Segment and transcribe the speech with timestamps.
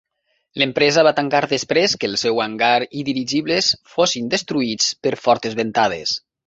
[0.61, 6.23] L'empresa va tancar després que el seu hangar i dirigibles fossin destruïts per fortes ventades.